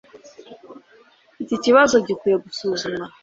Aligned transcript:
Iki 1.43 1.55
kibazo 1.63 1.95
gikwiye 2.07 2.37
gusuzumwa 2.45 3.05